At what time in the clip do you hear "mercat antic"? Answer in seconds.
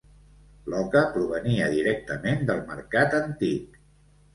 2.75-3.83